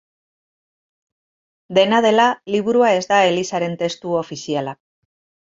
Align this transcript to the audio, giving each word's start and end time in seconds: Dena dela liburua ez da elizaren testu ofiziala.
Dena 1.79 2.01
dela 2.07 2.25
liburua 2.55 2.91
ez 3.01 3.05
da 3.13 3.21
elizaren 3.35 3.79
testu 3.83 4.19
ofiziala. 4.25 4.79